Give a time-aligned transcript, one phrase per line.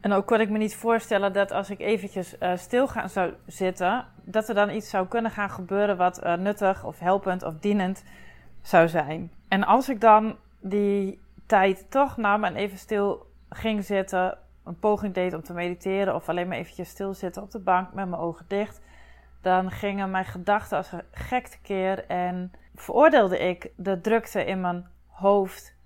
[0.00, 3.32] En ook kon ik me niet voorstellen dat als ik eventjes uh, stil gaan zou
[3.46, 7.54] zitten, dat er dan iets zou kunnen gaan gebeuren wat uh, nuttig of helpend of
[7.54, 8.04] dienend
[8.62, 9.32] zou zijn.
[9.48, 15.14] En als ik dan die tijd toch nam en even stil ging zitten, een poging
[15.14, 18.44] deed om te mediteren of alleen maar eventjes stilzitten op de bank met mijn ogen
[18.48, 18.80] dicht,
[19.42, 24.86] dan gingen mijn gedachten als een gek keer en veroordeelde ik de drukte in mijn
[25.06, 25.76] hoofd.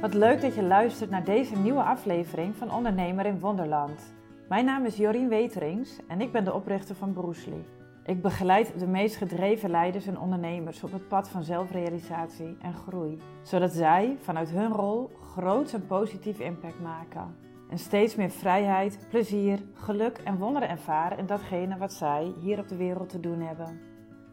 [0.00, 4.14] Wat leuk dat je luistert naar deze nieuwe aflevering van Ondernemer in Wonderland.
[4.48, 7.64] Mijn naam is Jorien Weterings en ik ben de oprichter van Broesli.
[8.04, 13.18] Ik begeleid de meest gedreven leiders en ondernemers op het pad van zelfrealisatie en groei,
[13.42, 17.36] zodat zij vanuit hun rol groots en positief impact maken.
[17.70, 22.68] En steeds meer vrijheid, plezier, geluk en wonderen ervaren in datgene wat zij hier op
[22.68, 23.80] de wereld te doen hebben.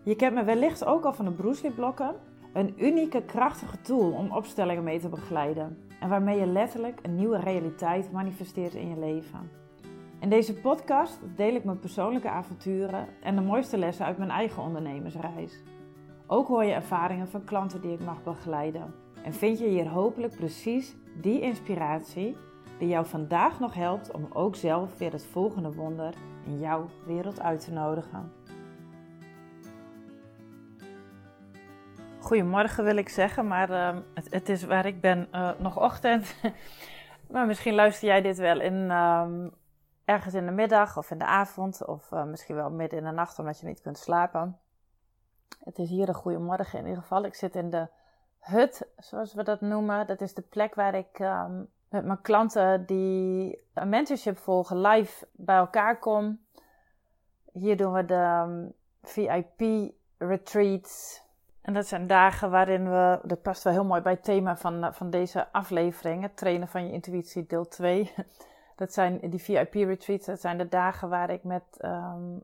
[0.04, 2.16] Je kent me wellicht ook al van de Broesli blokken
[2.54, 7.40] een unieke, krachtige tool om opstellingen mee te begeleiden en waarmee je letterlijk een nieuwe
[7.40, 9.52] realiteit manifesteert in je leven.
[10.20, 14.64] In deze podcast deel ik mijn persoonlijke avonturen en de mooiste lessen uit mijn eigen
[14.64, 15.64] ondernemersreis.
[16.28, 18.94] Ook hoor je ervaringen van klanten die ik mag begeleiden.
[19.24, 22.36] En vind je hier hopelijk precies die inspiratie
[22.80, 26.14] die jou vandaag nog helpt om ook zelf weer het volgende wonder
[26.46, 28.37] in jouw wereld uit te nodigen.
[32.28, 33.98] Goedemorgen wil ik zeggen, maar uh,
[34.30, 36.36] het, is waar ik ben uh, nog ochtend.
[37.32, 39.28] maar misschien luister jij dit wel in, uh,
[40.06, 43.12] ergens in de middag of in de avond of eh, misschien wel midden in de
[43.12, 44.60] nacht omdat je niet kunt slapen.
[45.64, 47.24] Het is hier een goede morgen in ieder geval.
[47.24, 47.88] Ik zit in de
[48.40, 50.08] hut, zoals we dat noemen.
[50.08, 55.28] Dat is de plek waar ik ehm, met mijn klanten die een mentorship volgen live
[55.32, 56.40] bij elkaar kom.
[57.52, 58.66] Hier doen we de ehm,
[59.02, 61.26] VIP retreats
[61.68, 64.84] en dat zijn dagen waarin we, dat past wel heel mooi bij het thema van,
[64.84, 68.14] eh, van deze aflevering, het trainen van je intuïtie, deel 2.
[68.76, 72.44] Dat zijn die VIP-retreats, dat zijn de dagen waar ik met, um,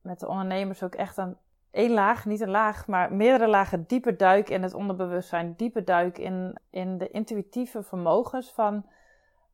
[0.00, 1.36] met de ondernemers ook echt een
[1.70, 6.18] één laag, niet een laag, maar meerdere lagen dieper duik in het onderbewustzijn, dieper duik
[6.18, 8.86] in, in de intuïtieve vermogens van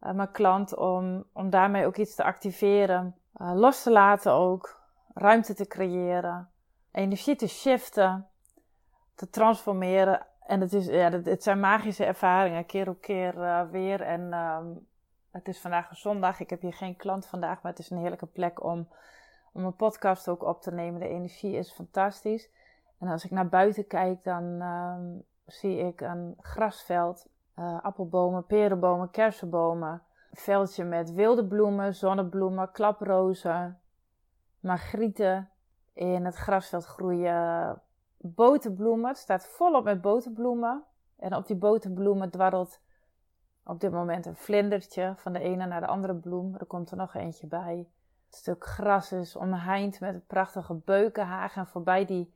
[0.02, 4.80] uh, mijn klant, om, om daarmee ook iets te activeren, uh, los te laten ook,
[5.14, 6.48] ruimte te creëren,
[6.92, 8.26] energie te shiften
[9.16, 10.26] te transformeren.
[10.46, 14.00] En het, is, ja, het, zijn magische ervaringen, keer op keer uh, weer.
[14.00, 14.86] En um,
[15.30, 16.40] het is vandaag een zondag.
[16.40, 18.88] Ik heb hier geen klant vandaag, maar het is een heerlijke plek om,
[19.52, 21.00] om een podcast ook op te nemen.
[21.00, 22.50] De energie is fantastisch.
[22.98, 27.28] En als ik naar buiten kijk, dan um, zie ik een grasveld,
[27.58, 30.02] uh, appelbomen, perenbomen, kersenbomen.
[30.30, 33.80] Een veldje met wilde bloemen, zonnebloemen, klaprozen,
[34.60, 35.50] margrieten.
[35.92, 37.80] In het grasveld groeien
[38.34, 39.08] boterbloemen.
[39.08, 40.84] Het staat volop met boterbloemen.
[41.16, 42.80] En op die boterbloemen dwarrelt
[43.64, 46.54] op dit moment een vlindertje van de ene naar de andere bloem.
[46.58, 47.88] Er komt er nog eentje bij.
[48.26, 51.56] Het stuk gras is omheind met een prachtige beukenhaag.
[51.56, 52.34] En voorbij die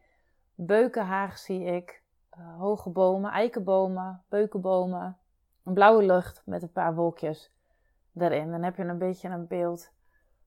[0.54, 2.02] beukenhaag zie ik
[2.38, 5.18] uh, hoge bomen, eikenbomen, beukenbomen.
[5.64, 7.52] Een blauwe lucht met een paar wolkjes
[8.16, 8.50] erin.
[8.50, 9.92] Dan heb je een beetje een beeld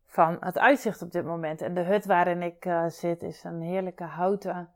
[0.06, 1.62] van het uitzicht op dit moment.
[1.62, 4.70] En de hut waarin ik uh, zit is een heerlijke houten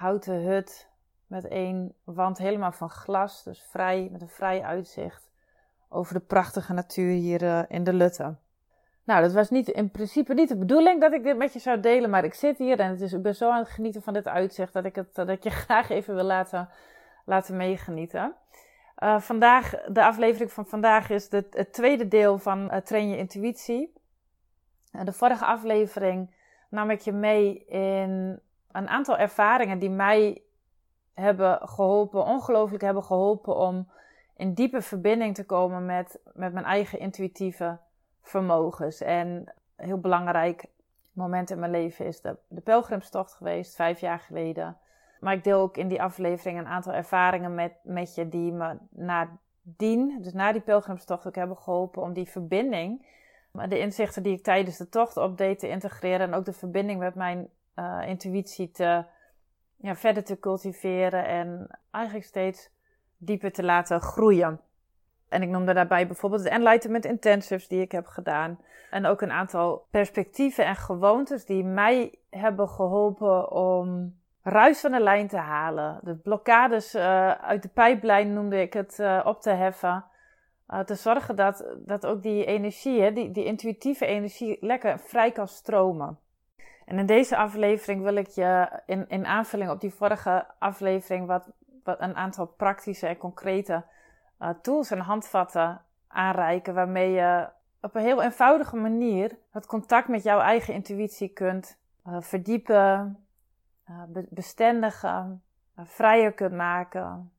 [0.00, 0.88] houten hut
[1.26, 3.42] met één wand helemaal van glas.
[3.42, 5.30] Dus vrij, met een vrij uitzicht
[5.88, 8.34] over de prachtige natuur hier uh, in de Lutte.
[9.04, 11.80] Nou, dat was niet, in principe niet de bedoeling dat ik dit met je zou
[11.80, 14.12] delen, maar ik zit hier en het is, ik ben zo aan het genieten van
[14.12, 16.68] dit uitzicht dat ik, het, dat je graag even wil laten,
[17.24, 18.34] laten meegenieten.
[18.98, 23.16] Uh, vandaag, de aflevering van vandaag is de, het tweede deel van uh, Train je
[23.16, 23.92] intuïtie.
[24.90, 26.34] de vorige aflevering
[26.70, 28.40] nam ik je mee in
[28.72, 30.42] een aantal ervaringen die mij
[31.14, 33.88] hebben geholpen, ongelooflijk hebben geholpen om
[34.36, 37.78] in diepe verbinding te komen met, met mijn eigen intuïtieve
[38.22, 39.00] vermogens.
[39.00, 39.26] En
[39.76, 40.64] een heel belangrijk
[41.12, 44.76] moment in mijn leven is de, de pelgrimstocht geweest, vijf jaar geleden.
[45.20, 48.76] Maar ik deel ook in die aflevering een aantal ervaringen met, met je die me
[48.90, 53.06] nadien, dus na die pelgrimstocht, ook hebben geholpen om die verbinding,
[53.52, 57.14] de inzichten die ik tijdens de tocht opdeed te integreren en ook de verbinding met
[57.14, 57.48] mijn
[57.80, 59.04] uh, intuïtie te,
[59.76, 62.70] ja, verder te cultiveren en eigenlijk steeds
[63.16, 64.60] dieper te laten groeien.
[65.28, 68.58] En ik noemde daarbij bijvoorbeeld de Enlightenment Intensives die ik heb gedaan.
[68.90, 75.00] En ook een aantal perspectieven en gewoontes die mij hebben geholpen om ruis van de
[75.00, 75.98] lijn te halen.
[76.02, 80.04] De blokkades uh, uit de pijplijn noemde ik het uh, op te heffen.
[80.84, 85.48] Te zorgen dat, dat ook die energie, hè, die, die intuïtieve energie, lekker vrij kan
[85.48, 86.18] stromen.
[86.90, 91.50] En in deze aflevering wil ik je in, in aanvulling op die vorige aflevering wat,
[91.84, 93.84] wat een aantal praktische en concrete
[94.62, 97.48] tools en handvatten aanreiken waarmee je
[97.80, 103.18] op een heel eenvoudige manier het contact met jouw eigen intuïtie kunt verdiepen,
[104.28, 105.42] bestendigen,
[105.76, 107.32] vrijer kunt maken,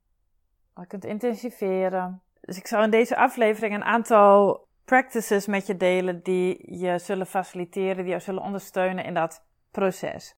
[0.87, 2.21] kunt intensiveren.
[2.41, 7.25] Dus ik zal in deze aflevering een aantal practices met je delen die je zullen
[7.25, 10.35] faciliteren, die jou zullen ondersteunen in dat proces.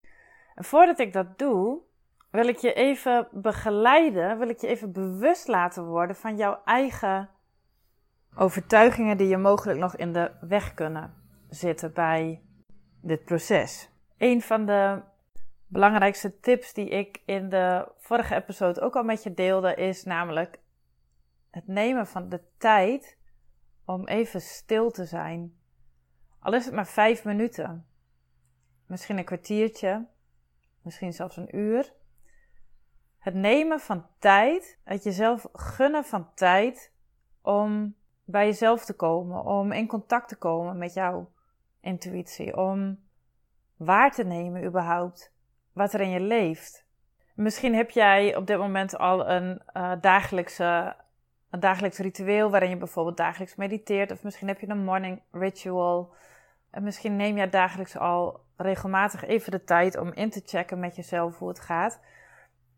[0.56, 1.82] En voordat ik dat doe,
[2.32, 7.30] wil ik je even begeleiden, wil ik je even bewust laten worden van jouw eigen
[8.36, 11.14] overtuigingen die je mogelijk nog in de weg kunnen
[11.50, 12.42] zitten bij
[13.02, 13.90] dit proces.
[14.18, 15.02] Een van de
[15.68, 20.60] belangrijkste tips die ik in de vorige episode ook al met je deelde is namelijk
[21.52, 23.18] het nemen van de tijd
[23.86, 25.58] om even stil te zijn.
[26.40, 27.88] Al is het maar vijf minuten,
[28.86, 30.08] misschien een kwartiertje,
[30.82, 31.94] misschien zelfs een uur.
[33.18, 36.92] Het nemen van tijd, het jezelf gunnen van tijd
[37.42, 41.32] om bij jezelf te komen, om in contact te komen met jouw
[41.80, 43.00] intuïtie, om
[43.78, 45.34] waar te nemen überhaupt
[45.74, 46.86] wat er in je leeft.
[47.34, 50.96] Misschien heb jij op dit moment al een uh, dagelijkse
[51.54, 54.12] een dagelijks ritueel waarin je bijvoorbeeld dagelijks mediteert.
[54.12, 56.14] Of misschien heb je een morning ritual.
[56.72, 60.96] En misschien neem je dagelijks al regelmatig even de tijd om in te checken met
[60.96, 62.00] jezelf hoe het gaat.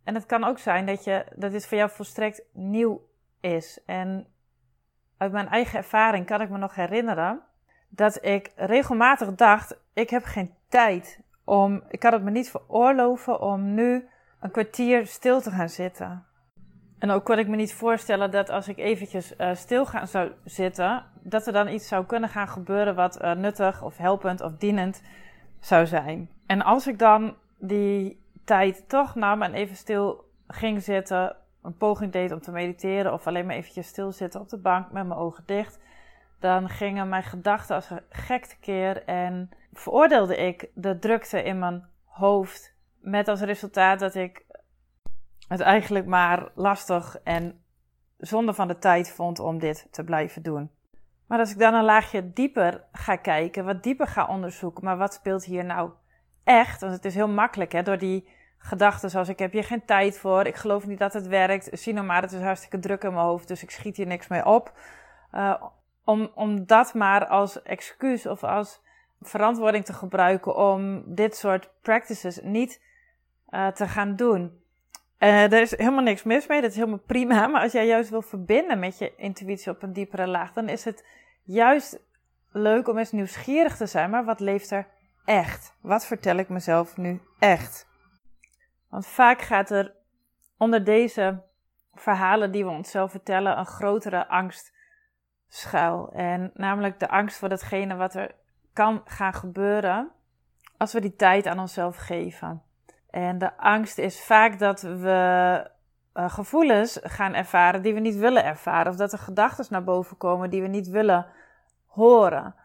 [0.04, 3.07] En het kan ook zijn dat, je, dat dit voor jou volstrekt nieuw
[3.39, 3.83] is.
[3.86, 4.27] En
[5.18, 7.42] uit mijn eigen ervaring kan ik me nog herinneren
[7.89, 11.83] dat ik regelmatig dacht: ik heb geen tijd om.
[11.89, 16.25] Ik kan het me niet veroorloven om nu een kwartier stil te gaan zitten.
[17.06, 20.31] En ook kon ik me niet voorstellen dat als ik eventjes uh, stil gaan zou
[20.44, 24.52] zitten, dat er dan iets zou kunnen gaan gebeuren wat uh, nuttig of helpend of
[24.57, 25.02] dienend
[25.60, 26.30] zou zijn.
[26.46, 32.12] En als ik dan die tijd toch nam en even stil ging zitten, een poging
[32.12, 35.44] deed om te mediteren of alleen maar eventjes stilzitten op de bank met mijn ogen
[35.46, 35.80] dicht,
[36.40, 41.86] dan gingen mijn gedachten als een gek keer en veroordeelde ik de drukte in mijn
[42.06, 42.74] hoofd.
[43.00, 44.45] Met als resultaat dat ik
[45.48, 47.64] het eigenlijk maar lastig en
[48.18, 50.72] zonde van de tijd vond om dit te blijven doen.
[51.28, 55.14] Maar als ik dan een laagje dieper ga kijken, wat dieper ga onderzoeken, maar wat
[55.14, 55.92] speelt hier nou
[56.44, 56.82] echt?
[56.82, 60.20] Want het is heel makkelijk hè, door die gedachten zoals ik heb hier geen tijd
[60.20, 63.14] voor, ik geloof niet dat het werkt, zie nou maar, het is hartstikke druk in
[63.14, 64.74] mijn hoofd, dus ik schiet hier niks mee op.
[65.34, 65.64] Uh,
[66.04, 68.82] om, om dat maar als excuus of als
[69.22, 72.82] verantwoording te gebruiken om dit soort practices niet
[73.50, 74.64] uh, te gaan doen.
[75.20, 77.48] Uh, er is helemaal niks mis mee, dat is helemaal prima.
[77.48, 80.84] Maar als jij juist wil verbinden met je intuïtie op een diepere laag, dan is
[80.84, 81.06] het
[81.44, 82.00] juist
[82.52, 84.10] leuk om eens nieuwsgierig te zijn.
[84.10, 84.88] Maar wat leeft er
[85.26, 85.78] echt?
[85.82, 87.88] Wat vertel ik mezelf nu echt?
[88.90, 89.94] Want vaak gaat er
[90.58, 91.44] onder deze
[91.94, 94.74] verhalen die we onszelf vertellen een grotere angst
[95.48, 96.12] schuil.
[96.14, 98.36] En namelijk de angst voor datgene wat er
[98.74, 100.12] kan gaan gebeuren
[100.78, 102.64] als we die tijd aan onszelf geven.
[103.16, 105.70] En de angst is vaak dat we
[106.14, 108.92] uh, gevoelens gaan ervaren die we niet willen ervaren.
[108.92, 111.26] Of dat er gedachten naar boven komen die we niet willen
[111.86, 112.56] horen.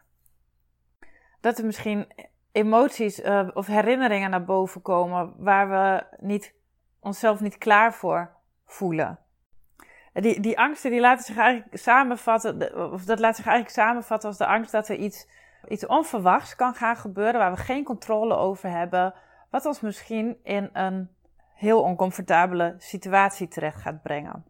[1.41, 2.13] Dat er misschien
[2.51, 6.53] emoties uh, of herinneringen naar boven komen waar we niet,
[6.99, 8.29] onszelf niet klaar voor
[8.65, 9.19] voelen.
[10.13, 14.37] Die, die angsten die laten zich eigenlijk samenvatten, of dat laat zich eigenlijk samenvatten als
[14.37, 15.27] de angst dat er iets,
[15.67, 19.13] iets onverwachts kan gaan gebeuren waar we geen controle over hebben
[19.51, 21.09] wat ons misschien in een
[21.55, 24.45] heel oncomfortabele situatie terecht gaat brengen.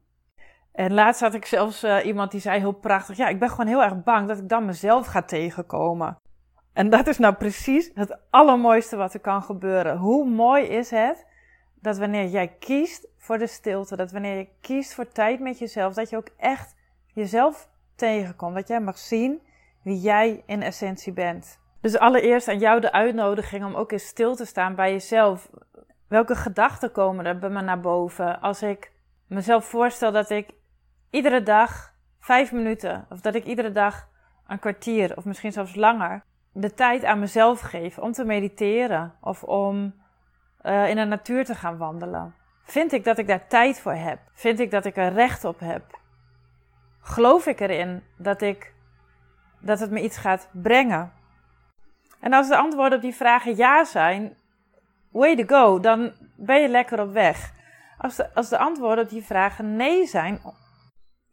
[0.71, 3.67] En laatst had ik zelfs uh, iemand die zei heel prachtig: Ja, ik ben gewoon
[3.67, 6.15] heel erg bang dat ik dan mezelf ga tegenkomen.
[6.73, 9.97] En dat is nou precies het allermooiste wat er kan gebeuren.
[9.97, 11.25] Hoe mooi is het
[11.75, 15.93] dat wanneer jij kiest voor de stilte, dat wanneer je kiest voor tijd met jezelf,
[15.93, 16.75] dat je ook echt
[17.07, 18.55] jezelf tegenkomt.
[18.55, 19.41] Dat jij mag zien
[19.83, 21.60] wie jij in essentie bent.
[21.81, 25.49] Dus allereerst aan jou de uitnodiging om ook eens stil te staan bij jezelf.
[26.07, 28.91] Welke gedachten komen er bij me naar boven als ik
[29.27, 30.49] mezelf voorstel dat ik
[31.09, 34.07] iedere dag vijf minuten, of dat ik iedere dag
[34.47, 39.43] een kwartier, of misschien zelfs langer, de tijd aan mezelf geef om te mediteren of
[39.43, 39.93] om
[40.63, 42.35] uh, in de natuur te gaan wandelen?
[42.63, 44.19] Vind ik dat ik daar tijd voor heb?
[44.33, 45.99] Vind ik dat ik er recht op heb?
[47.01, 48.73] Geloof ik erin dat, ik,
[49.59, 51.11] dat het me iets gaat brengen?
[52.21, 54.37] En als de antwoorden op die vragen ja zijn,
[55.11, 57.53] way to go, dan ben je lekker op weg.
[57.97, 60.41] Als de, als de antwoorden op die vragen nee zijn,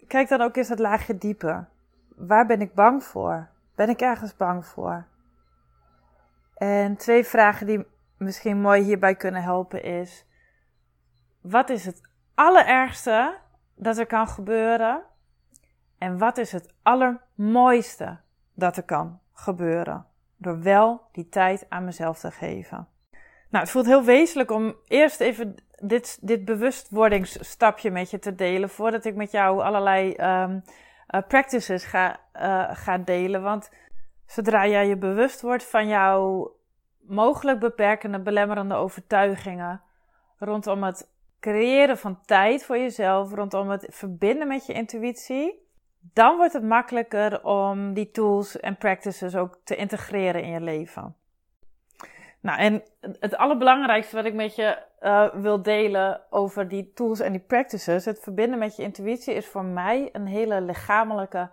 [0.07, 1.68] kijk dan ook eens het laagje dieper.
[2.16, 3.49] Waar ben ik bang voor?
[3.75, 5.07] Ben ik ergens bang voor?
[6.54, 10.26] En twee vragen die misschien mooi hierbij kunnen helpen is:
[11.40, 12.00] wat is het
[12.35, 13.38] allerergste
[13.75, 15.02] dat er kan gebeuren
[15.99, 18.18] En wat is het allermooiste
[18.54, 20.07] dat er kan gebeuren?
[20.38, 22.88] Door wel die tijd aan mezelf te geven.
[23.50, 28.68] Nou, het voelt heel wezenlijk om eerst even dit, dit bewustwordingsstapje met je te delen.
[28.68, 30.62] Voordat ik met jou allerlei um,
[31.11, 33.42] uh, practices ga, uh, ga delen.
[33.42, 33.71] Want
[34.26, 36.52] zodra jij je bewust wordt van jouw
[37.00, 39.83] mogelijk beperkende, belemmerende overtuigingen.
[40.38, 43.33] Rondom het creëren van tijd voor jezelf.
[43.33, 45.66] Rondom het verbinden met je intuïtie.
[46.00, 51.17] Dan wordt het makkelijker om die tools en practices ook te integreren in je leven.
[52.40, 57.33] Nou, en het allerbelangrijkste wat ik met je uh, wil delen over die tools en
[57.33, 61.50] die practices, het verbinden met je intuïtie, is voor mij een hele lichamelijke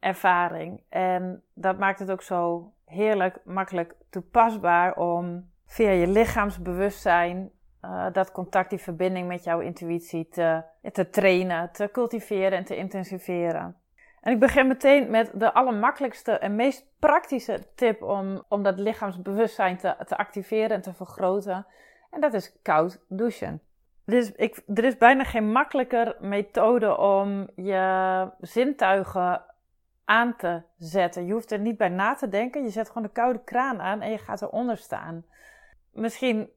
[0.00, 0.80] ervaring.
[0.88, 7.50] En dat maakt het ook zo heerlijk, makkelijk toepasbaar om via je lichaamsbewustzijn
[7.84, 10.62] uh, dat contact, die verbinding met jouw intuïtie te,
[10.92, 13.76] te trainen, te cultiveren en te intensiveren.
[14.20, 19.76] En ik begin meteen met de allermakkelijkste en meest praktische tip om, om dat lichaamsbewustzijn
[19.76, 21.66] te, te activeren en te vergroten.
[22.10, 23.60] En dat is koud douchen.
[24.36, 29.44] Ik, er is bijna geen makkelijker methode om je zintuigen
[30.04, 31.26] aan te zetten.
[31.26, 32.62] Je hoeft er niet bij na te denken.
[32.62, 35.24] Je zet gewoon de koude kraan aan en je gaat eronder staan.
[35.92, 36.48] Misschien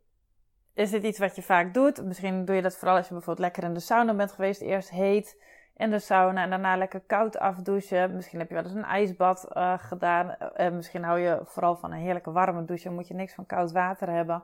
[0.77, 2.03] is dit iets wat je vaak doet.
[2.03, 4.61] Misschien doe je dat vooral als je bijvoorbeeld lekker in de sauna bent geweest.
[4.61, 5.41] Eerst heet
[5.77, 8.15] in de sauna en daarna lekker koud afdouchen.
[8.15, 10.35] Misschien heb je wel eens een ijsbad uh, gedaan.
[10.57, 12.89] Uh, misschien hou je vooral van een heerlijke warme douche.
[12.89, 14.43] moet je niks van koud water hebben.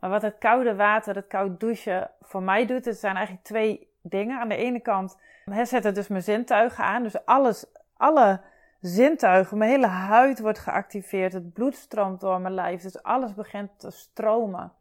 [0.00, 3.88] Maar wat het koude water, het koud douchen voor mij doet, het zijn eigenlijk twee
[4.02, 4.40] dingen.
[4.40, 5.16] Aan de ene kant
[5.62, 7.02] zet het dus mijn zintuigen aan.
[7.02, 7.66] Dus alles,
[7.96, 8.40] alle
[8.80, 11.32] zintuigen, mijn hele huid wordt geactiveerd.
[11.32, 12.82] Het bloed stroomt door mijn lijf.
[12.82, 14.72] Dus alles begint te stromen.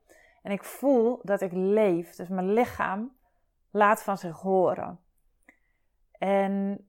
[0.44, 2.16] En ik voel dat ik leef.
[2.16, 3.12] Dus mijn lichaam
[3.72, 5.00] laat van zich horen.
[6.18, 6.88] En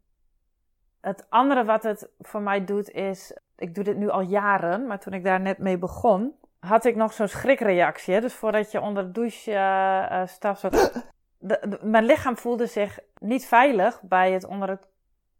[1.00, 5.00] het andere wat het voor mij doet is, ik doe dit nu al jaren, maar
[5.00, 8.20] toen ik daar net mee begon, had ik nog zo'n schrikreactie.
[8.20, 10.68] Dus voordat je onder de douche uh, stapt, zo,
[11.80, 14.88] mijn lichaam voelde zich niet veilig bij het onder het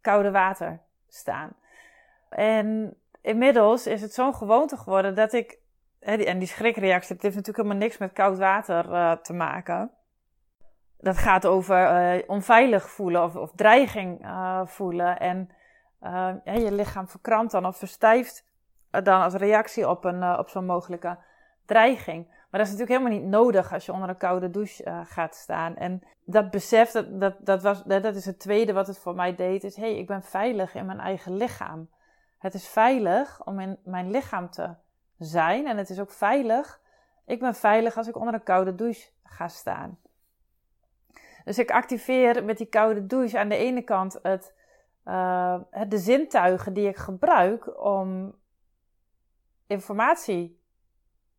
[0.01, 1.55] koude water staan.
[2.29, 5.57] En inmiddels is het zo'n gewoonte geworden dat ik,
[6.05, 9.91] en die schrikreactie, het heeft natuurlijk helemaal niks met koud water uh, te maken
[11.05, 15.19] dat gaat over uh, onveilig voelen of, of dreiging uh, voelen.
[15.19, 15.49] En
[16.43, 18.45] je lichaam verkrampt dan of verstijft
[18.89, 21.17] dan als reactie op, een, op zo'n mogelijke
[21.65, 22.27] dreiging.
[22.27, 25.75] Maar dat is natuurlijk helemaal niet nodig als je onder een koude douche gaat staan.
[25.75, 29.35] En dat besef, dat, dat, dat, was, dat is het tweede wat het voor mij
[29.35, 31.89] deed, is hé, hey, ik ben veilig in mijn eigen lichaam.
[32.39, 34.69] Het is veilig om in mijn lichaam te
[35.17, 35.67] zijn.
[35.67, 36.81] En het is ook veilig,
[37.25, 39.99] ik ben veilig als ik onder een koude douche ga staan.
[41.43, 44.53] Dus ik activeer met die koude douche aan de ene kant het,
[45.05, 48.35] uh, de zintuigen die ik gebruik om
[49.67, 50.59] informatie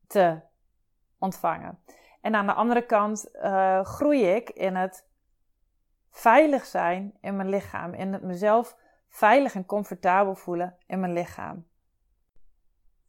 [0.07, 0.41] te
[1.19, 1.79] ontvangen.
[2.21, 5.07] En aan de andere kant uh, groei ik in het
[6.11, 8.77] veilig zijn in mijn lichaam, in het mezelf
[9.09, 11.67] veilig en comfortabel voelen in mijn lichaam.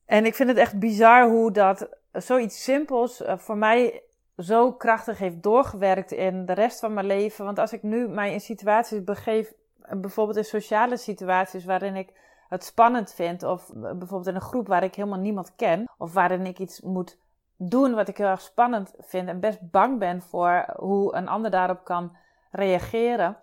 [0.08, 4.02] En ik vind het echt bizar hoe dat zoiets simpels uh, voor mij
[4.38, 7.46] zo krachtig heeft doorgewerkt in de rest van mijn leven.
[7.46, 9.54] Want als ik nu mij in situaties begeef,
[9.90, 12.14] bijvoorbeeld in sociale situaties waarin ik
[12.50, 16.46] het spannend vind, of bijvoorbeeld in een groep waar ik helemaal niemand ken, of waarin
[16.46, 17.18] ik iets moet
[17.56, 21.52] doen wat ik heel erg spannend vind en best bang ben voor hoe een ander
[21.52, 22.16] daarop kan
[22.52, 23.38] reageren,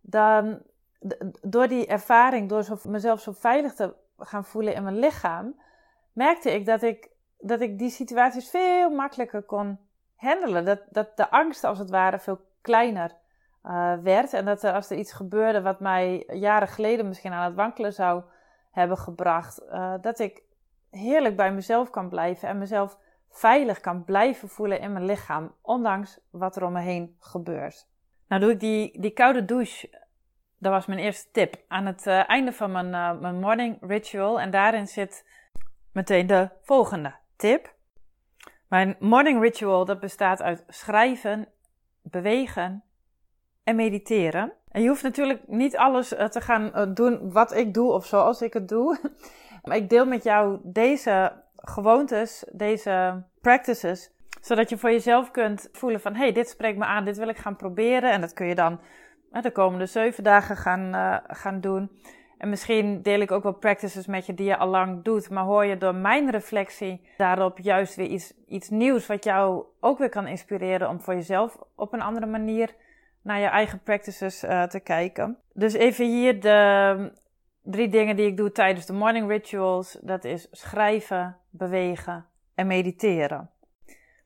[0.00, 0.58] dan
[1.42, 5.54] door die ervaring, door mezelf zo veilig te gaan voelen in mijn lichaam,
[6.18, 7.08] merkte ik dat ik,
[7.38, 9.78] dat ik die situaties veel makkelijker kon
[10.16, 10.64] handelen.
[10.64, 13.12] Dat, dat de angst als het ware veel kleiner
[13.64, 14.32] uh, werd.
[14.32, 18.22] En dat als er iets gebeurde wat mij jaren geleden misschien aan het wankelen zou
[18.70, 20.42] hebben gebracht, uh, dat ik
[20.90, 22.98] heerlijk bij mezelf kan blijven en mezelf
[23.30, 27.86] veilig kan blijven voelen in mijn lichaam, ondanks wat er om me heen gebeurt.
[28.28, 30.06] Nou doe ik die, die koude douche,
[30.58, 34.40] dat was mijn eerste tip, aan het uh, einde van mijn, mijn morning ritual.
[34.40, 35.24] En daarin zit
[35.98, 37.74] meteen de volgende tip.
[38.68, 41.48] Mijn morning ritual dat bestaat uit schrijven,
[42.02, 42.82] bewegen
[43.64, 44.52] en mediteren.
[44.68, 48.06] En je hoeft natuurlijk niet alles eh, te gaan eh, doen wat ik doe of
[48.06, 48.98] zoals ik het doe.
[49.64, 56.00] Maar ik deel met jou deze gewoontes, deze practices, zodat je voor jezelf kunt voelen
[56.00, 58.10] van, hey, dit spreekt me aan, dit wil ik gaan proberen.
[58.10, 58.80] En dat kun je dan
[59.30, 61.90] eh, de komende zeven dagen gaan, gaan doen.
[62.38, 65.44] En misschien deel ik ook wel practices met je die je al lang doet, maar
[65.44, 70.08] hoor je door mijn reflectie daarop juist weer iets, iets nieuws wat jou ook weer
[70.08, 72.74] kan inspireren om voor jezelf op een andere manier
[73.22, 75.38] naar je eigen practices uh, te kijken.
[75.52, 77.12] Dus even hier de
[77.62, 79.98] drie dingen die ik doe tijdens de morning rituals.
[80.00, 83.50] Dat is schrijven, bewegen en mediteren.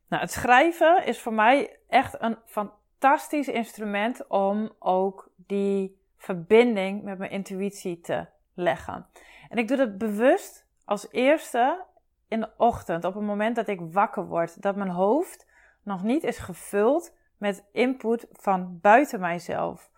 [0.09, 7.19] Nou, het schrijven is voor mij echt een fantastisch instrument om ook die verbinding met
[7.19, 9.07] mijn intuïtie te leggen.
[9.49, 11.85] En ik doe dat bewust als eerste
[12.29, 15.47] in de ochtend, op het moment dat ik wakker word, dat mijn hoofd
[15.83, 19.91] nog niet is gevuld met input van buiten mijzelf.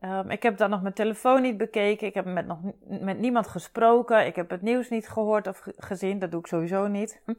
[0.00, 2.06] Um, ik heb dan nog mijn telefoon niet bekeken.
[2.06, 4.26] Ik heb met, nog, met niemand gesproken.
[4.26, 6.18] Ik heb het nieuws niet gehoord of gezien.
[6.18, 7.22] Dat doe ik sowieso niet.
[7.26, 7.36] um,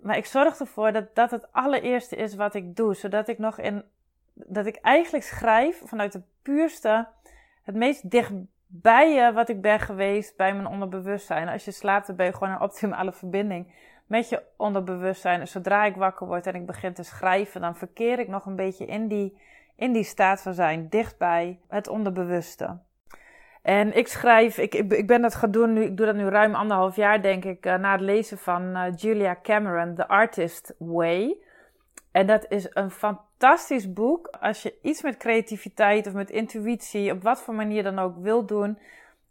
[0.00, 2.94] maar ik zorg ervoor dat dat het allereerste is wat ik doe.
[2.94, 3.84] Zodat ik nog in.
[4.34, 7.08] Dat ik eigenlijk schrijf vanuit de puurste.
[7.62, 11.48] Het meest dichtbij je wat ik ben geweest bij mijn onderbewustzijn.
[11.48, 13.74] Als je slaapt, dan ben je gewoon een optimale verbinding
[14.06, 15.40] met je onderbewustzijn.
[15.40, 18.56] En zodra ik wakker word en ik begin te schrijven, dan verkeer ik nog een
[18.56, 19.36] beetje in die
[19.76, 22.78] in die staat van zijn, dichtbij het onderbewuste.
[23.62, 26.96] En ik schrijf, ik, ik ben dat gaan doen ik doe dat nu ruim anderhalf
[26.96, 31.36] jaar denk ik, uh, na het lezen van uh, Julia Cameron, The Artist Way.
[32.12, 32.90] En dat is een
[33.44, 37.98] fantastisch boek als je iets met creativiteit of met intuïtie, op wat voor manier dan
[37.98, 38.78] ook wil doen.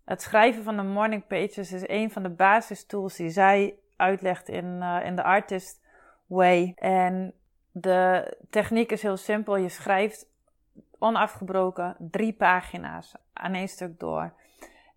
[0.05, 4.65] Het schrijven van de morning pages is een van de basistools die zij uitlegt in,
[4.65, 5.81] uh, in The Artist
[6.25, 6.73] Way.
[6.75, 7.33] En
[7.71, 9.55] de techniek is heel simpel.
[9.55, 10.27] Je schrijft
[10.99, 14.33] onafgebroken drie pagina's aan één stuk door.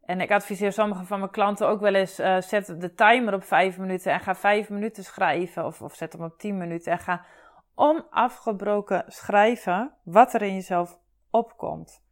[0.07, 3.45] En ik adviseer sommige van mijn klanten ook wel eens: uh, zet de timer op
[3.45, 5.65] vijf minuten en ga vijf minuten schrijven.
[5.65, 7.25] Of, of zet hem op tien minuten en ga
[7.77, 10.99] onafgebroken schrijven wat er in jezelf
[11.31, 12.05] opkomt.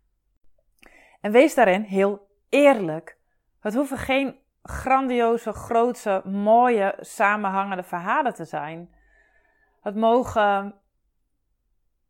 [1.21, 3.19] En wees daarin heel eerlijk.
[3.61, 8.95] Het hoeven geen grandioze, grootse, mooie, samenhangende verhalen te zijn.
[9.81, 10.75] Het mogen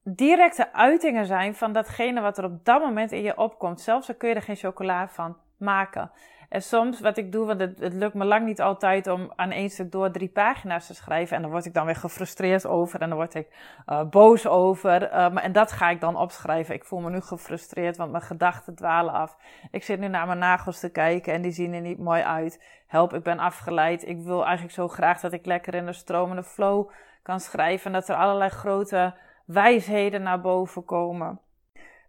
[0.02, 3.80] directe uitingen zijn van datgene wat er op dat moment in je opkomt.
[3.80, 6.10] Zelfs al kun je er geen chocola van maken.
[6.48, 9.70] En soms wat ik doe, want het, lukt me lang niet altijd om aan één
[9.70, 11.36] stuk door drie pagina's te schrijven.
[11.36, 13.48] En dan word ik dan weer gefrustreerd over en dan word ik
[13.86, 15.02] uh, boos over.
[15.02, 16.74] Uh, maar, en dat ga ik dan opschrijven.
[16.74, 19.36] Ik voel me nu gefrustreerd, want mijn gedachten dwalen af.
[19.70, 22.82] Ik zit nu naar mijn nagels te kijken en die zien er niet mooi uit.
[22.86, 24.08] Help, ik ben afgeleid.
[24.08, 26.90] Ik wil eigenlijk zo graag dat ik lekker in de stromende flow
[27.22, 27.86] kan schrijven.
[27.86, 29.14] En dat er allerlei grote
[29.44, 31.40] wijsheden naar boven komen.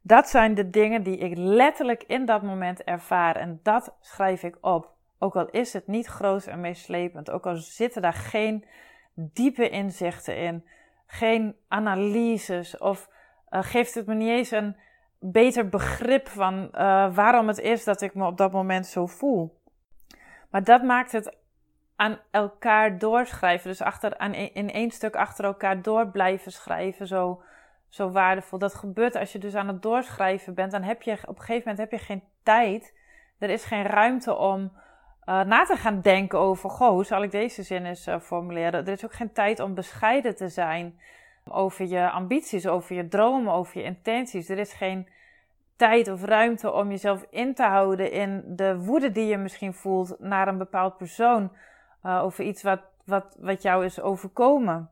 [0.07, 4.57] Dat zijn de dingen die ik letterlijk in dat moment ervaar en dat schrijf ik
[4.61, 4.93] op.
[5.19, 8.65] Ook al is het niet groot en meeslepend, ook al zitten daar geen
[9.13, 10.65] diepe inzichten in,
[11.05, 13.09] geen analyses of
[13.49, 14.75] uh, geeft het me niet eens een
[15.19, 19.59] beter begrip van uh, waarom het is dat ik me op dat moment zo voel.
[20.49, 21.37] Maar dat maakt het
[21.95, 23.69] aan elkaar doorschrijven.
[23.69, 27.07] Dus achter, aan, e-, in één stuk achter elkaar door blijven schrijven.
[27.07, 27.41] Zo,
[27.95, 28.60] zo waardevol.
[28.60, 30.71] Dat gebeurt als je dus aan het doorschrijven bent.
[30.71, 32.93] Dan heb je op een gegeven moment heb je geen tijd.
[33.39, 36.69] Er is geen ruimte om uh, na te gaan denken over.
[36.69, 38.86] Goh, hoe zal ik deze zin eens uh, formuleren?
[38.86, 40.99] Er is ook geen tijd om bescheiden te zijn.
[41.49, 44.49] Over je ambities, over je dromen, over je intenties.
[44.49, 45.08] Er is geen
[45.75, 50.19] tijd of ruimte om jezelf in te houden in de woede die je misschien voelt
[50.19, 51.51] naar een bepaald persoon
[52.03, 54.89] uh, over iets wat, wat, wat jou is overkomen.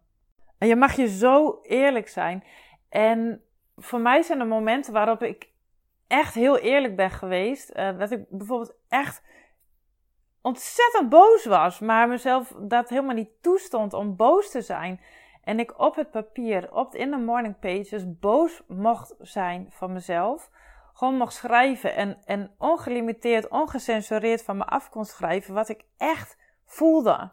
[0.58, 2.44] En je mag je zo eerlijk zijn.
[2.94, 3.44] En
[3.76, 5.50] voor mij zijn er momenten waarop ik
[6.08, 7.72] echt heel eerlijk ben geweest.
[7.76, 9.24] Uh, dat ik bijvoorbeeld echt
[10.42, 15.02] ontzettend boos was, maar mezelf dat helemaal niet toestond om boos te zijn.
[15.44, 20.50] En ik op het papier, op in de morning pages, boos mocht zijn van mezelf.
[20.94, 26.38] Gewoon mocht schrijven en, en ongelimiteerd, ongecensureerd van me af kon schrijven wat ik echt
[26.66, 27.32] voelde.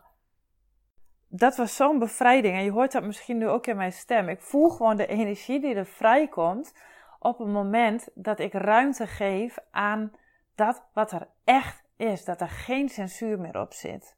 [1.32, 2.56] Dat was zo'n bevrijding.
[2.56, 4.28] En je hoort dat misschien nu ook in mijn stem.
[4.28, 6.74] Ik voel gewoon de energie die er vrijkomt
[7.18, 10.12] op het moment dat ik ruimte geef aan
[10.54, 12.24] dat wat er echt is.
[12.24, 14.16] Dat er geen censuur meer op zit.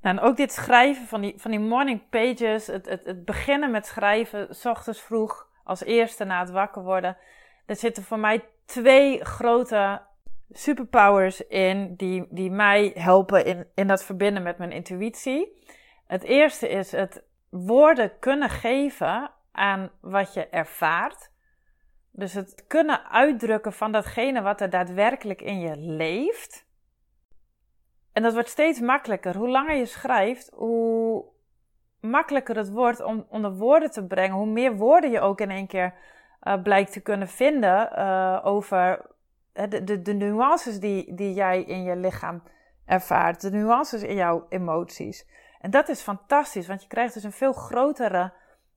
[0.00, 3.70] Nou, en ook dit schrijven van die, van die morning pages, het, het, het beginnen
[3.70, 7.16] met schrijven, s ochtends vroeg, als eerste na het wakker worden.
[7.66, 10.00] Er zitten voor mij twee grote
[10.50, 15.56] superpowers in die, die mij helpen in, in dat verbinden met mijn intuïtie.
[16.08, 21.30] Het eerste is het woorden kunnen geven aan wat je ervaart.
[22.10, 26.66] Dus het kunnen uitdrukken van datgene wat er daadwerkelijk in je leeft.
[28.12, 29.36] En dat wordt steeds makkelijker.
[29.36, 31.24] Hoe langer je schrijft, hoe
[32.00, 34.36] makkelijker het wordt om onder woorden te brengen.
[34.36, 35.94] Hoe meer woorden je ook in één keer
[36.42, 39.06] uh, blijkt te kunnen vinden uh, over
[39.52, 42.42] de, de, de nuances die, die jij in je lichaam
[42.84, 45.26] ervaart, de nuances in jouw emoties.
[45.60, 48.32] En dat is fantastisch, want je krijgt dus een veel grotere,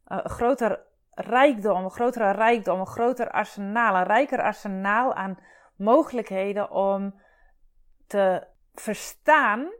[0.07, 0.79] uh, groter
[1.11, 5.39] rijkdom, een grotere rijkdom, een groter arsenaal, een rijker arsenaal aan
[5.75, 7.21] mogelijkheden om
[8.07, 9.71] te verstaan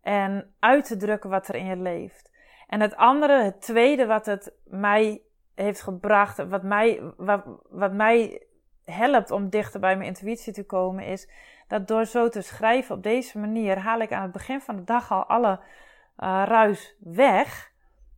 [0.00, 2.32] en uit te drukken wat er in je leeft.
[2.66, 5.22] En het andere, het tweede wat het mij
[5.54, 7.12] heeft gebracht, wat mij,
[7.70, 8.46] wat mij
[8.84, 11.28] helpt om dichter bij mijn intuïtie te komen, is
[11.68, 14.84] dat door zo te schrijven op deze manier haal ik aan het begin van de
[14.84, 15.60] dag al alle
[16.18, 17.72] uh, ruis weg.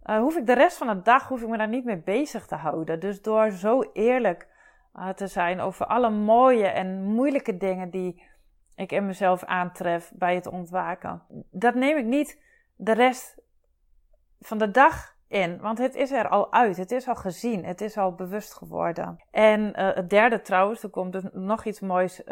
[0.05, 2.46] Uh, hoef ik de rest van de dag hoef ik me daar niet mee bezig
[2.46, 3.00] te houden.
[3.00, 4.48] Dus door zo eerlijk
[4.96, 8.22] uh, te zijn over alle mooie en moeilijke dingen die
[8.74, 12.42] ik in mezelf aantref bij het ontwaken, dat neem ik niet
[12.76, 13.40] de rest
[14.40, 15.61] van de dag in.
[15.61, 16.77] Want het is er al uit.
[16.77, 17.65] Het is al gezien.
[17.65, 19.21] Het is al bewust geworden.
[19.31, 22.27] En uh, het derde trouwens, er komt dus nog iets moois uh,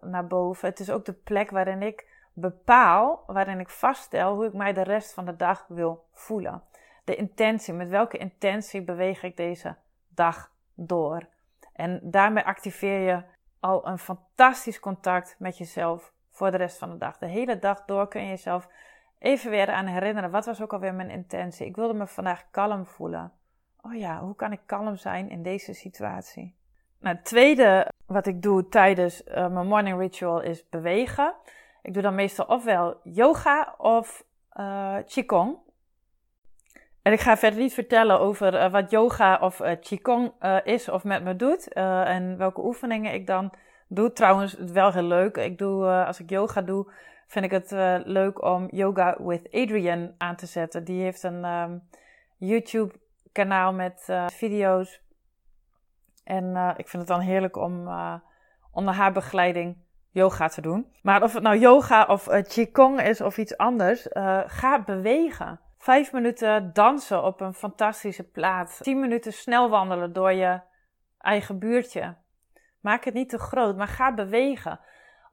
[0.00, 0.68] naar boven.
[0.68, 4.82] Het is ook de plek waarin ik bepaal, waarin ik vaststel hoe ik mij de
[4.82, 6.62] rest van de dag wil voelen.
[7.04, 9.76] De intentie, met welke intentie beweeg ik deze
[10.08, 11.26] dag door.
[11.72, 13.22] En daarmee activeer je
[13.60, 17.18] al een fantastisch contact met jezelf voor de rest van de dag.
[17.18, 18.68] De hele dag door kun je jezelf
[19.18, 20.30] even weer aan herinneren.
[20.30, 21.66] Wat was ook alweer mijn intentie?
[21.66, 23.32] Ik wilde me vandaag kalm voelen.
[23.82, 26.56] Oh ja, hoe kan ik kalm zijn in deze situatie?
[27.00, 31.34] Nou, het tweede wat ik doe tijdens uh, mijn morning ritual is bewegen.
[31.82, 35.56] Ik doe dan meestal ofwel yoga of uh, qigong.
[37.02, 40.32] En ik ga verder niet vertellen over uh, wat yoga of qigong
[40.64, 43.52] is of met me doet en welke oefeningen ik dan
[43.88, 44.12] doe.
[44.12, 45.36] Trouwens, wel heel leuk.
[45.36, 46.90] Ik doe, als ik yoga doe,
[47.28, 50.84] vind ik het uh, leuk om Yoga with Adrian aan te zetten.
[50.84, 51.88] Die heeft een um,
[52.36, 52.94] YouTube
[53.32, 55.00] kanaal met uh, video's.
[56.24, 57.88] En uh, ik vind het dan heerlijk om
[58.72, 59.76] onder haar begeleiding
[60.10, 60.92] yoga te doen.
[61.02, 64.06] Maar of het nou yoga of qigong is of iets anders,
[64.46, 65.60] ga bewegen.
[65.78, 68.78] Vijf minuten dansen op een fantastische plaats.
[68.78, 70.60] Tien minuten snel wandelen door je
[71.18, 72.14] eigen buurtje.
[72.80, 74.80] Maak het niet te groot, maar ga bewegen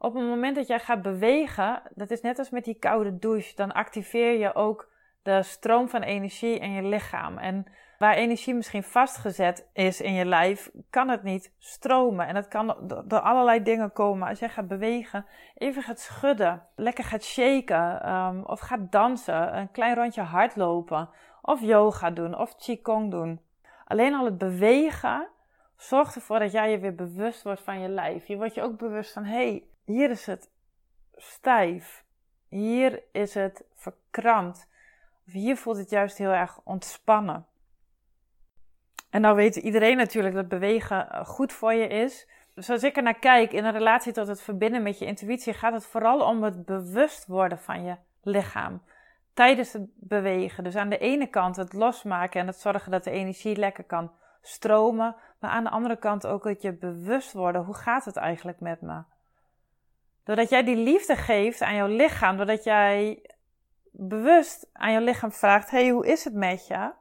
[0.05, 3.55] op het moment dat jij gaat bewegen, dat is net als met die koude douche,
[3.55, 4.89] dan activeer je ook
[5.23, 7.37] de stroom van energie in je lichaam.
[7.37, 7.65] En
[7.99, 12.27] waar energie misschien vastgezet is in je lijf, kan het niet stromen.
[12.27, 14.27] En dat kan door allerlei dingen komen.
[14.27, 19.71] Als jij gaat bewegen, even gaat schudden, lekker gaat shaken, um, of gaat dansen, een
[19.71, 21.09] klein rondje hardlopen,
[21.41, 23.39] of yoga doen, of qigong doen.
[23.85, 25.27] Alleen al het bewegen
[25.77, 28.27] zorgt ervoor dat jij je weer bewust wordt van je lijf.
[28.27, 30.49] Je wordt je ook bewust van, hé, hey, hier is het
[31.15, 32.03] stijf.
[32.47, 34.67] Hier is het verkrampt.
[35.27, 37.45] Of hier voelt het juist heel erg ontspannen.
[39.09, 42.27] En nou weet iedereen natuurlijk dat bewegen eh, goed voor je is.
[42.53, 45.53] Dus als ik er naar kijk in een relatie tot het verbinden met je intuïtie,
[45.53, 48.81] gaat het vooral om het bewust worden van je lichaam.
[49.33, 50.63] Tijdens het bewegen.
[50.63, 54.11] Dus aan de ene kant het losmaken en het zorgen dat de energie lekker kan
[54.41, 55.15] stromen.
[55.39, 57.63] Maar aan de andere kant ook het je bewust worden.
[57.63, 59.03] Hoe gaat het eigenlijk met me?
[60.25, 63.19] Doordat jij die liefde geeft aan jouw lichaam, doordat jij
[63.91, 66.91] bewust aan jouw lichaam vraagt: hey, hoe is het met je?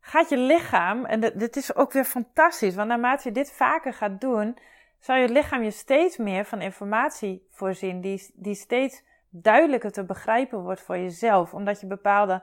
[0.00, 4.20] Gaat je lichaam, en dit is ook weer fantastisch, want naarmate je dit vaker gaat
[4.20, 4.58] doen,
[4.98, 10.62] zal je lichaam je steeds meer van informatie voorzien, die, die steeds duidelijker te begrijpen
[10.62, 12.42] wordt voor jezelf, omdat je bepaalde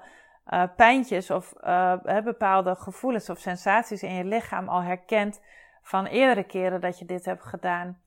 [0.53, 5.41] uh, pijntjes of uh, bepaalde gevoelens of sensaties in je lichaam al herkent
[5.81, 8.01] van eerdere keren dat je dit hebt gedaan.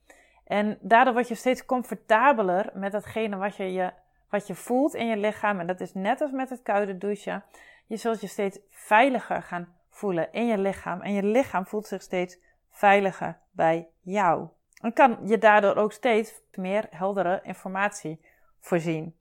[0.47, 3.93] En daardoor word je steeds comfortabeler met datgene wat je, je,
[4.31, 5.61] wat je voelt in je lichaam.
[5.61, 7.45] En dat is net als met het koude douchen.
[7.87, 11.01] Je zult je steeds veiliger gaan voelen in je lichaam.
[11.01, 12.39] En je lichaam voelt zich steeds
[12.71, 14.49] veiliger bij jou.
[14.81, 18.21] En kan je daardoor ook steeds meer heldere informatie
[18.61, 19.17] voorzien.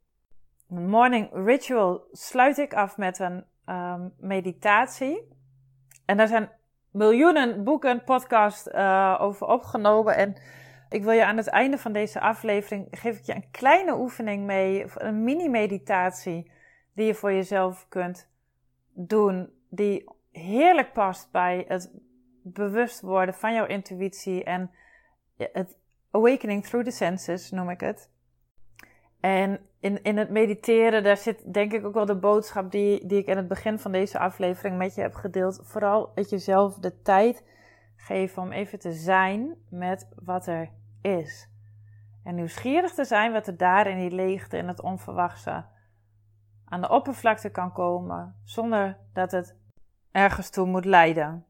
[0.69, 5.27] Een morning ritual sluit ik af met een um, meditatie.
[6.05, 6.49] En daar zijn
[6.91, 10.15] miljoenen boeken, podcasts uh, over opgenomen.
[10.15, 10.35] En
[10.95, 14.45] ik wil je aan het einde van deze aflevering geef ik je een kleine oefening
[14.45, 16.51] mee, een mini-meditatie
[16.93, 18.29] die je voor jezelf kunt
[18.93, 21.91] doen, die heerlijk past bij het
[22.43, 24.71] bewust worden van jouw intuïtie en
[25.37, 25.77] het
[26.11, 28.09] awakening through the senses noem ik het.
[29.19, 33.17] En in, in het mediteren, daar zit denk ik ook wel de boodschap die, die
[33.17, 35.59] ik in het begin van deze aflevering met je heb gedeeld.
[35.63, 37.43] Vooral dat jezelf de tijd
[37.95, 40.69] geven om even te zijn met wat er
[41.05, 41.49] is.
[42.23, 45.65] En nieuwsgierig te zijn wat er daar in die leegte en het onverwachte
[46.65, 49.55] aan de oppervlakte kan komen, zonder dat het
[50.11, 51.45] ergens toe moet leiden.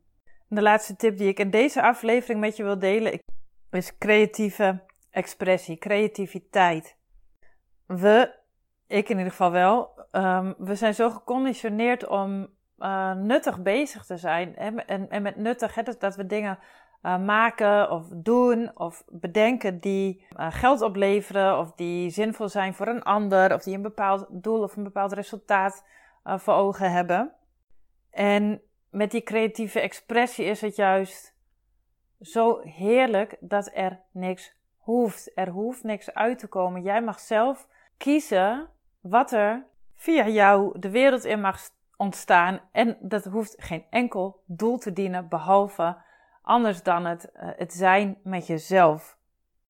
[0.47, 3.19] de laatste tip die ik in deze aflevering met je wil delen
[3.69, 6.97] is creatieve expressie, creativiteit.
[7.85, 8.35] We,
[8.87, 14.17] ik in ieder geval wel, um, we zijn zo geconditioneerd om uh, nuttig bezig te
[14.17, 14.55] zijn.
[14.55, 16.59] En, en met nuttig, hè, dus dat we dingen
[17.05, 22.87] uh, maken of doen of bedenken die uh, geld opleveren of die zinvol zijn voor
[22.87, 25.83] een ander of die een bepaald doel of een bepaald resultaat
[26.23, 27.31] voor ogen hebben.
[28.11, 31.35] En met die creatieve expressie is het juist
[32.21, 35.31] zo heerlijk dat er niks hoeft.
[35.35, 36.81] Er hoeft niks uit te komen.
[36.81, 38.69] Jij mag zelf kiezen
[39.01, 39.65] wat er
[39.95, 41.59] via jou de wereld in mag
[41.97, 42.59] ontstaan.
[42.71, 45.97] En dat hoeft geen enkel doel te dienen, behalve
[46.45, 49.17] anders dan het, eh, het zijn met jezelf.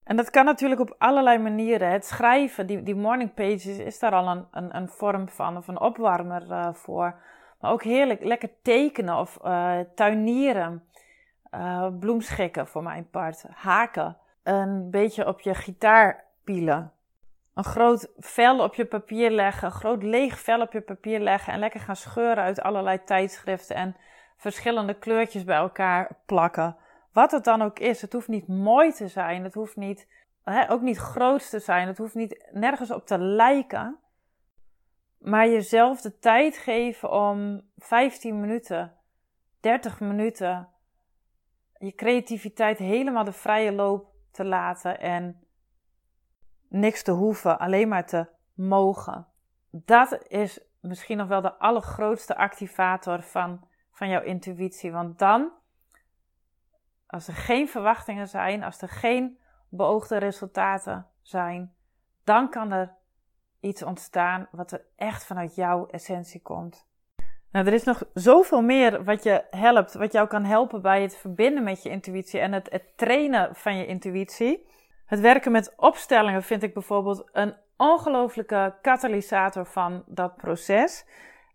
[0.03, 1.91] En dat kan natuurlijk op allerlei manieren.
[1.91, 5.67] Het schrijven, die, die morning pages, is daar al een, een, een vorm van, of
[5.67, 7.15] een opwarmer uh, voor.
[7.59, 10.83] Maar ook heerlijk lekker tekenen of uh, tuinieren.
[11.99, 13.45] Bloemschikken voor mijn part.
[13.49, 14.17] Haken.
[14.43, 16.91] Een beetje op je gitaar pielen.
[17.53, 19.67] Een groot vel op je papier leggen.
[19.67, 21.53] Een groot leeg vel op je papier leggen.
[21.53, 23.75] En lekker gaan scheuren uit allerlei tijdschriften.
[23.75, 23.95] En
[24.35, 26.75] verschillende kleurtjes bij elkaar plakken.
[27.11, 28.01] Wat het dan ook is.
[28.01, 29.43] Het hoeft niet mooi te zijn.
[29.43, 30.07] Het hoeft niet,
[30.43, 31.87] hè, ook niet groot te zijn.
[31.87, 33.97] Het hoeft niet nergens op te lijken.
[35.17, 38.93] Maar jezelf de tijd geven om 15 minuten,
[39.59, 40.69] 30 minuten
[41.77, 45.39] je creativiteit helemaal de vrije loop te laten en
[46.69, 49.27] niks te hoeven, alleen maar te mogen.
[49.71, 54.91] Dat is misschien nog wel de allergrootste activator van, van jouw intuïtie.
[54.91, 55.51] Want dan,
[57.07, 59.37] als er geen verwachtingen zijn, als er geen
[59.69, 61.73] beoogde resultaten zijn,
[62.23, 62.93] dan kan er
[63.59, 66.87] iets ontstaan wat er echt vanuit jouw essentie komt.
[67.51, 71.17] Nou, er is nog zoveel meer wat je helpt, wat jou kan helpen bij het
[71.17, 74.67] verbinden met je intuïtie en het, het trainen van je intuïtie.
[75.05, 81.05] Het werken met opstellingen vind ik bijvoorbeeld een ongelofelijke katalysator van dat proces.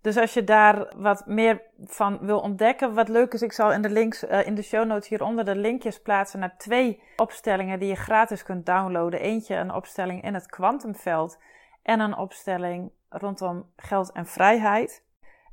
[0.01, 3.83] Dus als je daar wat meer van wil ontdekken, wat leuk is, ik zal in
[3.83, 7.89] de links uh, in de show notes hieronder de linkjes plaatsen naar twee opstellingen die
[7.89, 9.21] je gratis kunt downloaden.
[9.21, 11.39] Eentje een opstelling in het kwantumveld
[11.83, 15.05] en een opstelling rondom geld en vrijheid.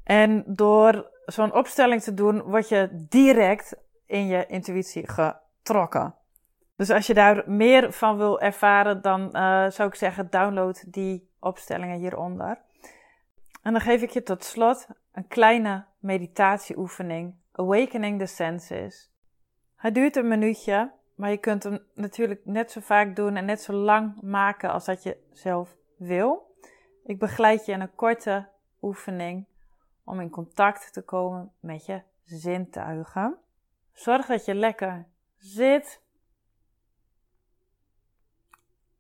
[0.04, 6.16] En door zo'n opstelling te doen, word je direct in je intuïtie getrokken.
[6.76, 11.30] Dus als je daar meer van wil ervaren, dan uh, zou ik zeggen, download die
[11.40, 12.66] opstellingen hieronder.
[13.68, 19.10] En dan geef ik je tot slot een kleine meditatieoefening, Awakening the Senses.
[19.76, 23.62] Het duurt een minuutje, maar je kunt hem natuurlijk net zo vaak doen en net
[23.62, 26.56] zo lang maken als dat je zelf wil.
[27.04, 28.48] Ik begeleid je in een korte
[28.82, 29.46] oefening
[30.04, 33.38] om in contact te komen met je zintuigen.
[33.94, 35.06] Zorg dat je lekker
[35.38, 36.02] zit.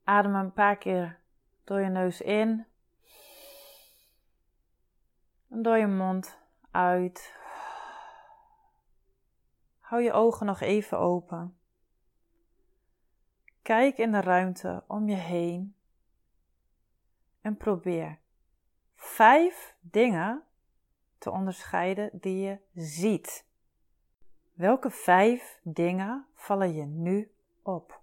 [0.04, 1.20] Adem een paar keer
[1.64, 2.66] door je neus in.
[5.48, 6.38] Door je mond
[6.72, 7.36] uit.
[9.80, 11.58] Hou je ogen nog even open.
[13.62, 15.76] Kijk in de ruimte om je heen
[17.42, 18.18] en probeer
[18.96, 20.44] vijf dingen
[21.18, 23.46] te onderscheiden die je ziet.
[24.54, 27.32] Welke vijf dingen vallen je nu
[27.62, 28.02] op?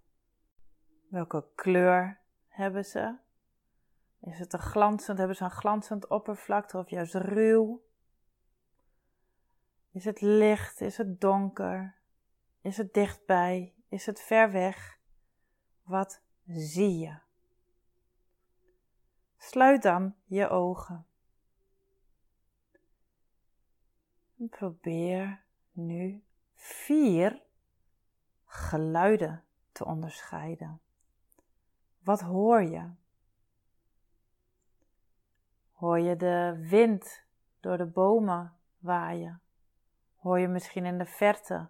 [1.08, 3.14] Welke kleur hebben ze?
[4.24, 7.82] Is het een glanzend, hebben ze een glanzend oppervlakte of juist ruw?
[9.90, 10.80] Is het licht?
[10.80, 11.94] Is het donker?
[12.60, 13.74] Is het dichtbij?
[13.88, 14.98] Is het ver weg?
[15.82, 17.18] Wat zie je?
[19.36, 21.06] Sluit dan je ogen.
[24.38, 26.22] En probeer nu
[26.54, 27.42] vier
[28.46, 30.80] geluiden te onderscheiden.
[31.98, 32.90] Wat hoor je?
[35.84, 37.24] Hoor je de wind
[37.60, 39.40] door de bomen waaien?
[40.16, 41.68] Hoor je misschien in de verte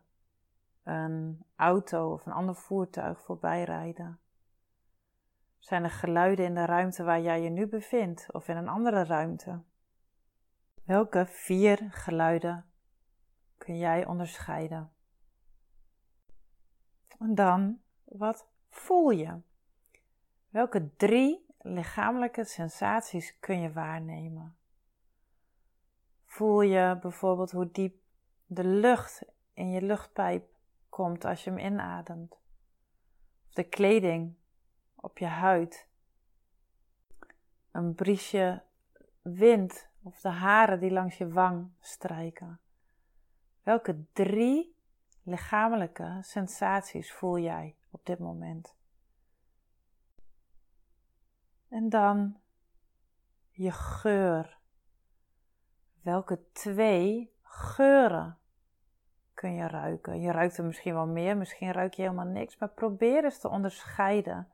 [0.83, 4.18] een auto of een ander voertuig voorbij rijden?
[5.59, 9.05] Zijn er geluiden in de ruimte waar jij je nu bevindt of in een andere
[9.05, 9.62] ruimte?
[10.85, 12.64] Welke vier geluiden
[13.59, 14.92] kun jij onderscheiden?
[17.18, 19.40] En dan, wat voel je?
[20.48, 24.57] Welke drie lichamelijke sensaties kun je waarnemen?
[26.24, 27.96] Voel je bijvoorbeeld hoe diep
[28.46, 30.48] de lucht in je luchtpijp
[30.88, 32.38] komt als je hem inademt?
[33.46, 34.35] Of de kleding
[34.94, 35.88] op je huid.
[37.70, 38.62] Een briesje
[39.22, 42.61] wind of de haren die langs je wang strijken.
[43.62, 44.77] Welke drie
[45.22, 48.74] lichamelijke sensaties voel jij op dit moment?
[51.75, 52.37] En dan
[53.51, 54.59] je geur.
[56.03, 58.39] welke twee geuren
[59.35, 60.21] kun je ruiken?
[60.21, 63.49] Je ruikt er misschien wel meer, misschien ruik je helemaal niks, maar probeer eens te
[63.49, 64.53] onderscheiden.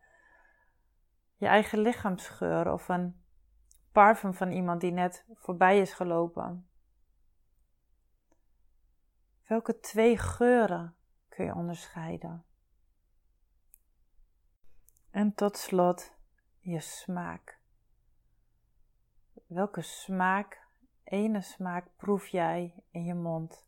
[1.37, 3.23] Je eigen lichaamsgeur of een
[3.93, 6.69] parfum van iemand die net voorbij is gelopen.
[9.47, 10.95] Welke twee geuren
[11.29, 12.45] kun je onderscheiden?
[15.11, 16.19] En tot slot
[16.61, 17.59] je smaak.
[19.47, 20.67] Welke smaak,
[21.05, 23.65] ene smaak proef jij in je mond?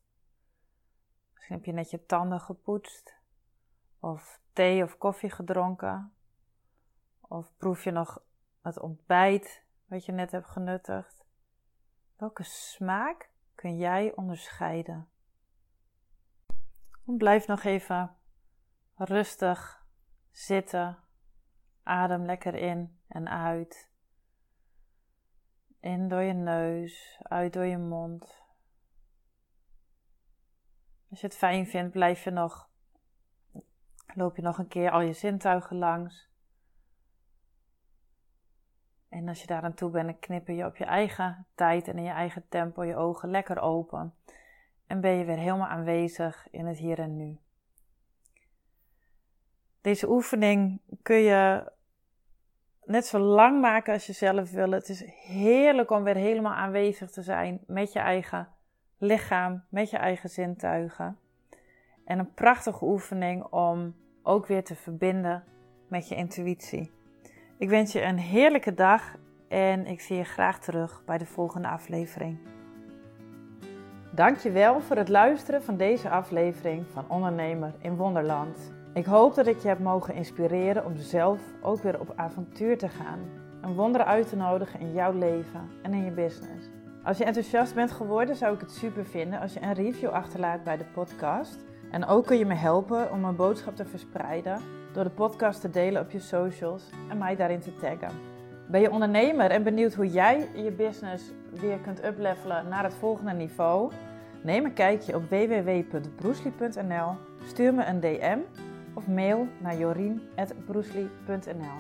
[1.34, 3.14] Misschien heb je net je tanden gepoetst,
[4.00, 6.12] of thee of koffie gedronken,
[7.20, 8.22] of proef je nog
[8.62, 11.24] het ontbijt wat je net hebt genuttigd.
[12.16, 15.06] Welke smaak kun jij onderscheiden?
[17.04, 18.16] blijf nog even
[18.94, 19.84] rustig
[20.30, 21.01] zitten.
[21.82, 23.90] Adem lekker in en uit.
[25.80, 28.42] In door je neus, uit door je mond.
[31.10, 32.68] Als je het fijn vindt, blijf je nog,
[34.14, 36.30] loop je nog een keer al je zintuigen langs.
[39.08, 41.96] En als je daar aan toe bent, dan knipper je op je eigen tijd en
[41.96, 44.14] in je eigen tempo je ogen lekker open.
[44.86, 47.38] En ben je weer helemaal aanwezig in het hier en nu.
[49.82, 51.70] Deze oefening kun je
[52.84, 54.70] net zo lang maken als je zelf wil.
[54.70, 58.48] Het is heerlijk om weer helemaal aanwezig te zijn met je eigen
[58.98, 61.18] lichaam, met je eigen zintuigen.
[62.04, 65.44] En een prachtige oefening om ook weer te verbinden
[65.88, 66.90] met je intuïtie.
[67.58, 69.16] Ik wens je een heerlijke dag
[69.48, 72.38] en ik zie je graag terug bij de volgende aflevering.
[74.14, 78.72] Dankjewel voor het luisteren van deze aflevering van Ondernemer in Wonderland.
[78.94, 82.88] Ik hoop dat ik je heb mogen inspireren om zelf ook weer op avontuur te
[82.88, 83.18] gaan.
[83.60, 86.70] Een wonder uit te nodigen in jouw leven en in je business.
[87.04, 90.64] Als je enthousiast bent geworden, zou ik het super vinden als je een review achterlaat
[90.64, 91.64] bij de podcast.
[91.90, 94.60] En ook kun je me helpen om mijn boodschap te verspreiden
[94.92, 98.10] door de podcast te delen op je socials en mij daarin te taggen.
[98.68, 103.32] Ben je ondernemer en benieuwd hoe jij je business weer kunt uplevelen naar het volgende
[103.32, 103.92] niveau?
[104.42, 107.10] Neem een kijkje op www.broesli.nl,
[107.46, 108.38] stuur me een DM
[108.94, 111.78] of mail naar jorien.broesli.nl.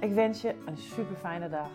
[0.00, 1.70] Ik wens je een super fijne dag.